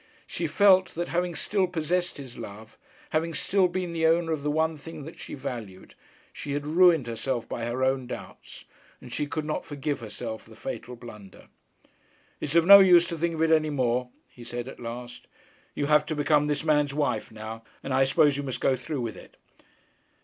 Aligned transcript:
She 0.25 0.47
felt 0.47 0.95
that 0.95 1.09
having 1.09 1.35
still 1.35 1.67
possessed 1.67 2.17
his 2.17 2.35
love, 2.35 2.75
having 3.11 3.35
still 3.35 3.67
been 3.67 3.93
the 3.93 4.07
owner 4.07 4.31
of 4.31 4.41
the 4.41 4.49
one 4.49 4.75
thing 4.75 5.03
that 5.03 5.19
she 5.19 5.35
valued, 5.35 5.93
she 6.33 6.53
had 6.53 6.65
ruined 6.65 7.05
herself 7.05 7.47
by 7.47 7.65
her 7.65 7.83
own 7.83 8.07
doubts; 8.07 8.65
and 8.99 9.13
she 9.13 9.27
could 9.27 9.45
not 9.45 9.63
forgive 9.63 9.99
herself 9.99 10.43
the 10.43 10.55
fatal 10.55 10.95
blunder. 10.95 11.49
'It 12.39 12.49
is 12.49 12.55
of 12.55 12.65
no 12.65 12.79
use 12.79 13.05
to 13.09 13.17
think 13.19 13.35
of 13.35 13.43
it 13.43 13.51
any 13.51 13.69
more,' 13.69 14.09
he 14.27 14.43
said 14.43 14.67
at 14.67 14.79
last. 14.79 15.27
'You 15.75 15.85
have 15.85 16.07
to 16.07 16.15
become 16.15 16.47
this 16.47 16.63
man's 16.63 16.95
wife 16.95 17.31
now, 17.31 17.63
and 17.83 17.93
I 17.93 18.05
suppose 18.05 18.35
you 18.37 18.41
must 18.41 18.59
go 18.59 18.75
through 18.75 19.01
with 19.01 19.15
it.' 19.15 19.37